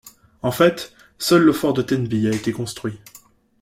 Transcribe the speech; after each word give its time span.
En 0.41 0.49
fait, 0.51 0.93
seul 1.19 1.43
le 1.43 1.53
fort 1.53 1.73
de 1.75 1.83
Tenby 1.83 2.27
a 2.27 2.31
été 2.31 2.51
construit. 2.53 2.99